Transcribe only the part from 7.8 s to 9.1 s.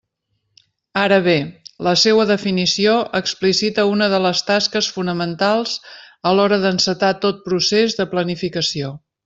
de planificació.